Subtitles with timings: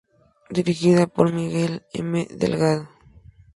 [0.57, 1.73] Dirigida por Miguel
[2.09, 2.25] M.
[2.41, 2.87] Delgado.